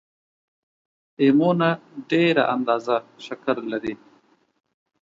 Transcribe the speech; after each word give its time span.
امونه 1.25 1.69
ډېره 2.11 2.43
اندازه 2.55 2.97
شکر 3.25 3.55
لري 3.71 3.93